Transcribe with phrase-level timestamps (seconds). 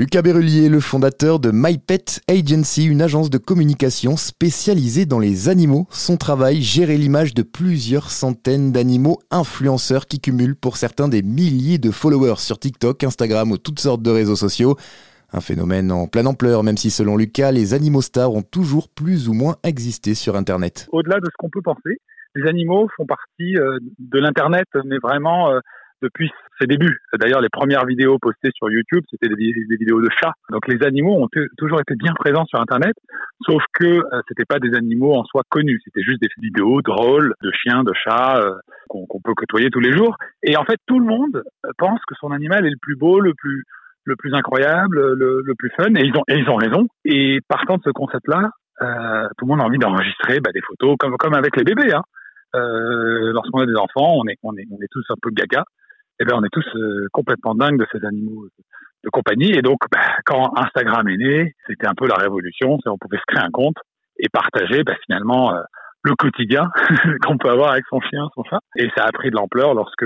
[0.00, 5.50] Lucas Berrulier, le fondateur de My Pet Agency, une agence de communication spécialisée dans les
[5.50, 5.86] animaux.
[5.90, 11.76] Son travail, gérer l'image de plusieurs centaines d'animaux influenceurs qui cumulent pour certains des milliers
[11.76, 14.76] de followers sur TikTok, Instagram ou toutes sortes de réseaux sociaux.
[15.34, 19.28] Un phénomène en pleine ampleur, même si selon Lucas, les animaux stars ont toujours plus
[19.28, 20.88] ou moins existé sur Internet.
[20.92, 21.98] Au-delà de ce qu'on peut penser,
[22.36, 25.60] les animaux font partie euh, de l'Internet, mais vraiment euh,
[26.02, 26.30] depuis
[26.60, 26.98] ses débuts.
[27.18, 30.32] D'ailleurs, les premières vidéos postées sur YouTube, c'était des, vidéos de chats.
[30.50, 31.28] Donc les animaux ont
[31.58, 32.94] toujours été bien présents sur Internet,
[33.46, 35.80] sauf que euh, c'était pas des animaux en soi connus.
[35.84, 38.54] C'était juste des vidéos drôles de chiens, de chats euh,
[38.88, 40.16] qu'on peut côtoyer tous les jours.
[40.42, 43.20] Et en fait, tout le monde euh, pense que son animal est le plus beau,
[43.20, 43.64] le plus
[44.04, 46.88] le plus incroyable, le, plus fun, et ils ont et ils ont raison.
[47.04, 48.50] Et partant de ce concept-là,
[48.82, 51.92] euh, tout le monde a envie d'enregistrer bah, des photos comme comme avec les bébés.
[51.94, 52.02] Hein.
[52.56, 55.64] Euh, lorsqu'on a des enfants, on est on est on est tous un peu gaga
[56.20, 58.46] eh ben, on est tous euh, complètement dingues de ces animaux
[59.02, 59.52] de compagnie.
[59.52, 62.78] Et donc, bah, quand Instagram est né, c'était un peu la révolution.
[62.84, 63.76] On pouvait se créer un compte
[64.18, 65.62] et partager bah, finalement euh,
[66.02, 66.70] le quotidien
[67.22, 68.60] qu'on peut avoir avec son chien, son chat.
[68.76, 70.04] Et ça a pris de l'ampleur lorsque,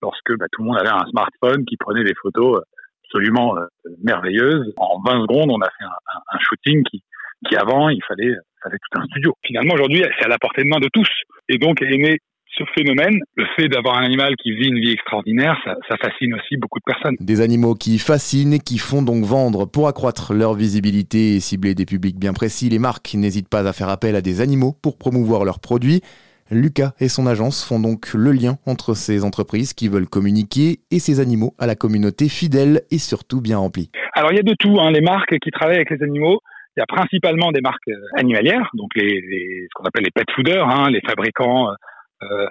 [0.00, 2.62] lorsque bah, tout le monde avait un smartphone qui prenait des photos euh,
[3.04, 3.56] absolument
[4.04, 4.74] merveilleuses.
[4.76, 7.02] En 20 secondes, on a fait un, un, shooting qui,
[7.48, 9.34] qui avant, il fallait, fallait tout un studio.
[9.42, 11.08] Finalement, aujourd'hui, c'est à la portée de main de tous.
[11.48, 12.18] Et donc est né
[12.58, 16.56] ce phénomène, le fait d'avoir un animal qui vit une vie extraordinaire, ça, fascine aussi
[16.56, 17.16] beaucoup de personnes.
[17.20, 21.74] Des animaux qui fascinent et qui font donc vendre pour accroître leur visibilité et cibler
[21.74, 22.68] des publics bien précis.
[22.68, 26.00] Les marques n'hésitent pas à faire appel à des animaux pour promouvoir leurs produits.
[26.50, 30.98] Lucas et son agence font donc le lien entre ces entreprises qui veulent communiquer et
[30.98, 33.90] ces animaux à la communauté fidèle et surtout bien remplie.
[34.14, 34.90] Alors il y a de tout, hein.
[34.90, 36.40] les marques qui travaillent avec les animaux.
[36.76, 40.24] Il y a principalement des marques euh, animalières, donc les, ce qu'on appelle les pet
[40.32, 41.74] fooders, hein, les fabricants euh,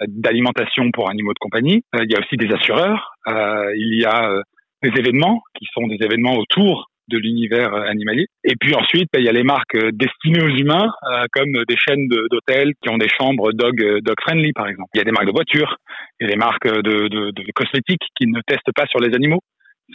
[0.07, 1.83] d'alimentation pour animaux de compagnie.
[1.95, 3.13] Euh, il y a aussi des assureurs.
[3.27, 4.41] Euh, il y a
[4.83, 8.27] des événements qui sont des événements autour de l'univers animalier.
[8.43, 10.91] Et puis ensuite, ben, il y a les marques destinées aux humains,
[11.31, 14.89] comme des chaînes d'hôtels qui ont des chambres dog, dog friendly, par exemple.
[14.93, 15.77] Il y a des marques de voitures,
[16.19, 19.15] il y a des marques de, de, de cosmétiques qui ne testent pas sur les
[19.15, 19.39] animaux.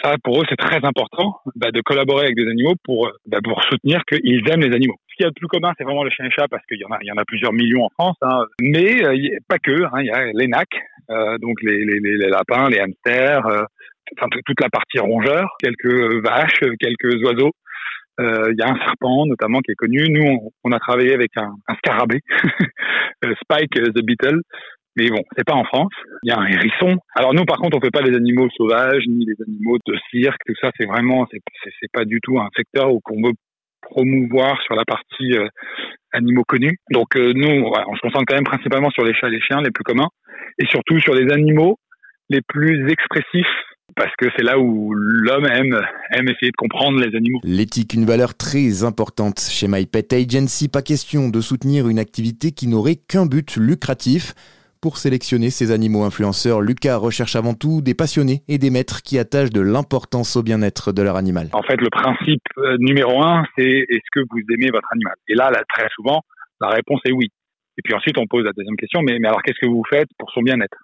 [0.02, 3.62] Ça, pour eux, c'est très important bah, de collaborer avec des animaux pour, bah, pour
[3.64, 4.96] soutenir qu'ils aiment les animaux.
[5.12, 6.78] Ce qu'il y a de plus commun, c'est vraiment le chien et chat parce qu'il
[6.78, 8.16] y en a, plusieurs millions en France.
[8.22, 8.46] Hein.
[8.62, 9.84] Mais euh, pas que.
[9.84, 10.00] Hein.
[10.00, 10.68] Il y a les nacs,
[11.10, 11.84] euh, donc les,
[12.30, 13.64] lapins, les hamsters, euh,
[14.46, 17.52] toute la partie rongeur, quelques vaches, quelques oiseaux.
[18.18, 20.08] Il y a un serpent notamment qui est connu.
[20.08, 22.20] Nous, on, a travaillé avec un, un scarabée,
[23.42, 24.40] Spike the Beetle,
[24.96, 25.92] mais bon, c'est pas en France.
[26.22, 26.98] Il y a un hérisson.
[27.14, 30.40] Alors nous, par contre, on fait pas les animaux sauvages ni les animaux de cirque.
[30.46, 33.32] Tout ça, c'est vraiment, c'est pas du tout un secteur où qu'on veut
[33.92, 35.48] promouvoir sur la partie euh,
[36.12, 36.78] animaux connus.
[36.90, 39.60] Donc euh, nous, on se concentre quand même principalement sur les chats et les chiens
[39.62, 40.08] les plus communs,
[40.58, 41.78] et surtout sur les animaux
[42.30, 43.46] les plus expressifs
[43.94, 45.78] parce que c'est là où l'homme aime,
[46.12, 47.40] aime essayer de comprendre les animaux.
[47.44, 50.68] L'éthique, une valeur très importante chez My Pet Agency.
[50.68, 54.32] Pas question de soutenir une activité qui n'aurait qu'un but lucratif.
[54.82, 59.16] Pour sélectionner ces animaux influenceurs, Lucas recherche avant tout des passionnés et des maîtres qui
[59.16, 61.50] attachent de l'importance au bien-être de leur animal.
[61.52, 65.14] En fait, le principe euh, numéro un, c'est est-ce que vous aimez votre animal?
[65.28, 66.22] Et là, là, très souvent,
[66.60, 67.28] la réponse est oui.
[67.78, 70.08] Et puis ensuite, on pose la deuxième question, mais, mais alors qu'est-ce que vous faites
[70.18, 70.78] pour son bien-être?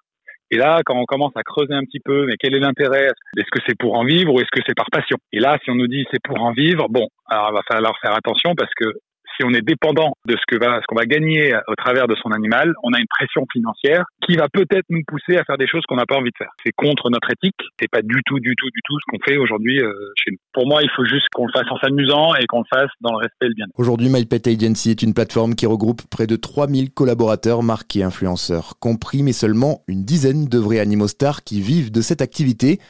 [0.53, 3.09] Et là, quand on commence à creuser un petit peu, mais quel est l'intérêt?
[3.37, 5.19] Est-ce que c'est pour en vivre ou est-ce que c'est par passion?
[5.33, 7.99] Et là, si on nous dit c'est pour en vivre, bon, alors il va falloir
[8.01, 8.95] faire attention parce que
[9.39, 12.17] si on est dépendant de ce que va, ce qu'on va gagner au travers de
[12.17, 15.69] son animal, on a une pression financière qui va peut-être nous pousser à faire des
[15.69, 16.51] choses qu'on n'a pas envie de faire.
[16.65, 17.57] C'est contre notre éthique.
[17.81, 20.39] C'est pas du tout, du tout, du tout ce qu'on fait aujourd'hui euh, chez nous.
[20.53, 23.13] Pour moi, il faut juste qu'on le fasse en s'amusant et qu'on le fasse dans
[23.13, 23.67] le respect et le bien.
[23.77, 29.23] Aujourd'hui, MyPet Agency est une plateforme qui regroupe près de 3000 collaborateurs marqués influenceurs, compris
[29.23, 32.81] mais seulement une dizaine de vrais animaux stars qui vivent de cette activité.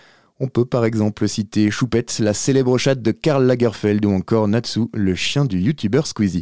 [0.41, 4.82] On peut par exemple citer Choupette, la célèbre chatte de Karl Lagerfeld ou encore Natsu,
[4.94, 6.37] le chien du youtubeur Squeezie.